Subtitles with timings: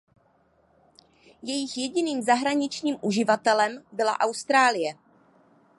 [1.41, 4.93] Jejich jediným zahraničním uživatelem byla Austrálie.